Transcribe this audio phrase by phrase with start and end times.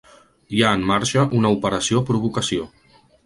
[0.59, 2.69] Hi ha en marxa una "operació provocació".